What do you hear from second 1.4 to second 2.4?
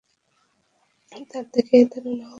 থেকেই এই ধারণা হয়েছে।